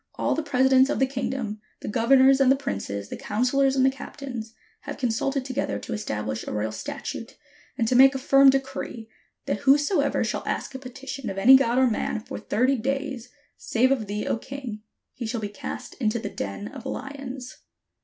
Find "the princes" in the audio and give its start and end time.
2.51-3.09